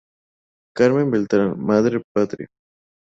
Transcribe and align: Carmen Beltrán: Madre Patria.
Carmen 0.75 1.11
Beltrán: 1.11 1.59
Madre 1.63 2.01
Patria. 2.11 2.47